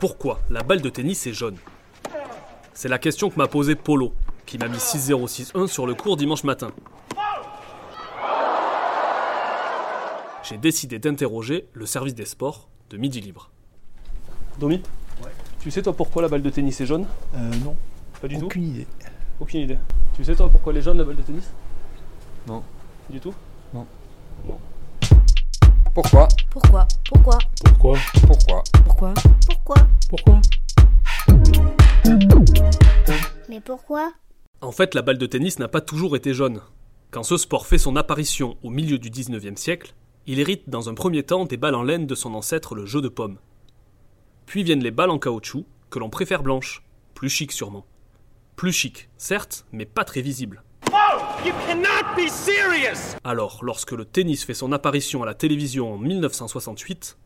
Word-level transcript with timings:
Pourquoi 0.00 0.40
la 0.50 0.62
balle 0.62 0.82
de 0.82 0.88
tennis 0.88 1.26
est 1.26 1.32
jaune? 1.32 1.56
C'est 2.74 2.88
la 2.88 2.98
question 2.98 3.30
que 3.30 3.36
m'a 3.36 3.48
posée 3.48 3.74
Polo, 3.74 4.12
qui 4.44 4.58
m'a 4.58 4.68
mis 4.68 4.76
6-0-6-1 4.76 5.66
sur 5.66 5.86
le 5.86 5.94
cours 5.94 6.16
dimanche 6.16 6.44
matin. 6.44 6.70
J'ai 10.42 10.58
décidé 10.58 10.98
d'interroger 10.98 11.66
le 11.72 11.86
service 11.86 12.14
des 12.14 12.26
sports 12.26 12.68
de 12.90 12.98
Midi 12.98 13.20
Libre. 13.20 13.50
Domi 14.60 14.82
Tu 15.60 15.70
sais 15.70 15.82
toi 15.82 15.92
pourquoi 15.92 16.22
la 16.22 16.28
balle 16.28 16.42
de 16.42 16.50
tennis 16.50 16.80
est 16.80 16.86
jaune? 16.86 17.06
Euh, 17.34 17.50
non, 17.64 17.74
Pas 18.20 18.28
du 18.28 18.38
tout? 18.38 18.46
Aucune 18.46 18.64
idée. 18.64 18.86
Aucune 19.40 19.60
idée. 19.60 19.78
Tu 20.14 20.24
sais 20.24 20.36
toi 20.36 20.48
pourquoi 20.50 20.72
elle 20.72 20.78
est 20.78 20.82
jaune 20.82 20.98
la 20.98 21.04
balle 21.04 21.16
de 21.16 21.22
tennis? 21.22 21.50
Non. 22.46 22.62
Du 23.10 23.18
tout? 23.18 23.34
Pourquoi 25.96 26.28
Pourquoi 26.50 26.86
Pourquoi 27.08 27.38
Pourquoi 27.64 27.98
Pourquoi 28.26 28.64
Pourquoi 28.84 29.14
Pourquoi 29.48 29.76
Pourquoi 30.10 30.40
Mais 33.48 33.60
pourquoi 33.62 34.12
En 34.60 34.72
fait, 34.72 34.94
la 34.94 35.00
balle 35.00 35.16
de 35.16 35.24
tennis 35.24 35.58
n'a 35.58 35.68
pas 35.68 35.80
toujours 35.80 36.14
été 36.14 36.34
jaune. 36.34 36.60
Quand 37.10 37.22
ce 37.22 37.38
sport 37.38 37.66
fait 37.66 37.78
son 37.78 37.96
apparition 37.96 38.58
au 38.62 38.68
milieu 38.68 38.98
du 38.98 39.08
19e 39.08 39.56
siècle, 39.56 39.94
il 40.26 40.38
hérite 40.38 40.68
dans 40.68 40.90
un 40.90 40.94
premier 40.94 41.22
temps 41.22 41.46
des 41.46 41.56
balles 41.56 41.74
en 41.74 41.82
laine 41.82 42.06
de 42.06 42.14
son 42.14 42.34
ancêtre 42.34 42.74
le 42.74 42.84
jeu 42.84 43.00
de 43.00 43.08
paume. 43.08 43.38
Puis 44.44 44.64
viennent 44.64 44.84
les 44.84 44.90
balles 44.90 45.08
en 45.08 45.18
caoutchouc, 45.18 45.64
que 45.88 45.98
l'on 45.98 46.10
préfère 46.10 46.42
blanches, 46.42 46.84
plus 47.14 47.30
chic 47.30 47.52
sûrement. 47.52 47.86
Plus 48.54 48.72
chic, 48.72 49.08
certes, 49.16 49.64
mais 49.72 49.86
pas 49.86 50.04
très 50.04 50.20
visible. 50.20 50.62
Alors, 53.24 53.60
lorsque 53.62 53.92
le 53.92 54.04
tennis 54.04 54.44
fait 54.44 54.54
son 54.54 54.72
apparition 54.72 55.22
à 55.22 55.26
la 55.26 55.34
télévision 55.34 55.94
en 55.94 55.98
1968, 55.98 57.16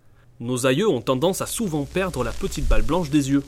nos 0.41 0.67
aïeux 0.67 0.89
ont 0.89 1.01
tendance 1.01 1.41
à 1.41 1.47
souvent 1.47 1.85
perdre 1.85 2.25
la 2.25 2.33
petite 2.33 2.67
balle 2.67 2.83
blanche 2.83 3.11
des 3.11 3.31
yeux. 3.31 3.43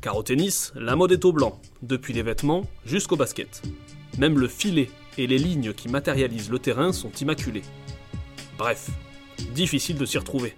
Car 0.00 0.16
au 0.16 0.22
tennis, 0.22 0.72
la 0.76 0.96
mode 0.96 1.12
est 1.12 1.24
au 1.24 1.32
blanc, 1.32 1.60
depuis 1.82 2.12
les 2.12 2.22
vêtements 2.22 2.64
jusqu'au 2.84 3.16
basket. 3.16 3.62
Même 4.18 4.38
le 4.38 4.48
filet 4.48 4.90
et 5.16 5.26
les 5.26 5.38
lignes 5.38 5.72
qui 5.72 5.88
matérialisent 5.88 6.50
le 6.50 6.58
terrain 6.58 6.92
sont 6.92 7.12
immaculés. 7.12 7.62
Bref, 8.58 8.90
difficile 9.54 9.96
de 9.96 10.04
s'y 10.04 10.18
retrouver. 10.18 10.54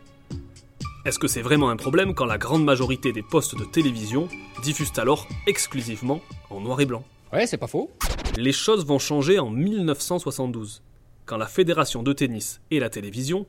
Est-ce 1.07 1.21
que 1.21 1.29
c'est 1.29 1.41
vraiment 1.41 1.71
un 1.71 1.77
problème 1.77 2.15
quand 2.15 2.27
la 2.27 2.37
grande 2.37 2.65
majorité 2.65 3.13
des 3.13 3.23
postes 3.23 3.57
de 3.57 3.63
télévision 3.63 4.27
diffusent 4.65 4.99
alors 4.99 5.29
exclusivement 5.47 6.21
en 6.51 6.61
noir 6.61 6.81
et 6.81 6.85
blanc? 6.85 7.05
Ouais, 7.33 7.47
c'est 7.47 7.59
pas 7.59 7.69
faux. 7.69 7.93
Les 8.37 8.51
choses 8.51 8.85
vont 8.85 8.99
changer 8.99 9.39
en 9.39 9.49
1972, 9.49 10.83
quand 11.25 11.37
la 11.37 11.47
Fédération 11.47 12.03
de 12.03 12.13
tennis 12.13 12.61
et 12.73 12.81
la 12.81 12.91
télévision, 12.91 13.47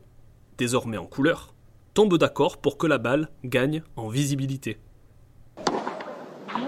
désormais 0.59 0.97
en 0.97 1.07
couleur, 1.07 1.55
tombent 1.95 2.19
d'accord 2.19 2.57
pour 2.57 2.77
que 2.77 2.85
la 2.85 2.99
balle 2.99 3.27
gagne 3.43 3.81
en 3.95 4.07
visibilité. 4.07 4.77
Oh, 5.65 6.61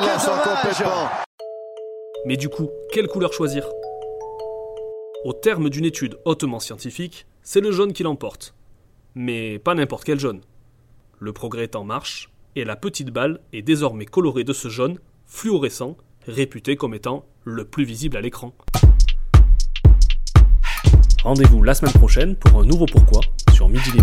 il 0.00 0.08
complètement. 0.08 1.10
Mais 2.24 2.38
du 2.38 2.48
coup, 2.48 2.70
quelle 2.90 3.08
couleur 3.08 3.34
choisir? 3.34 3.68
Au 5.26 5.32
terme 5.32 5.70
d'une 5.70 5.84
étude 5.84 6.20
hautement 6.24 6.60
scientifique, 6.60 7.26
c'est 7.42 7.60
le 7.60 7.72
jaune 7.72 7.92
qui 7.92 8.04
l'emporte. 8.04 8.54
Mais 9.16 9.58
pas 9.58 9.74
n'importe 9.74 10.04
quel 10.04 10.20
jaune. 10.20 10.40
Le 11.18 11.32
progrès 11.32 11.64
est 11.64 11.74
en 11.74 11.82
marche, 11.82 12.30
et 12.54 12.64
la 12.64 12.76
petite 12.76 13.10
balle 13.10 13.40
est 13.52 13.62
désormais 13.62 14.04
colorée 14.04 14.44
de 14.44 14.52
ce 14.52 14.68
jaune 14.68 15.00
fluorescent, 15.26 15.96
réputé 16.28 16.76
comme 16.76 16.94
étant 16.94 17.26
le 17.42 17.64
plus 17.64 17.82
visible 17.82 18.16
à 18.16 18.20
l'écran. 18.20 18.54
Rendez-vous 21.24 21.60
la 21.60 21.74
semaine 21.74 21.94
prochaine 21.94 22.36
pour 22.36 22.60
un 22.60 22.64
nouveau 22.64 22.86
pourquoi 22.86 23.20
sur 23.52 23.68
Midi. 23.68 23.98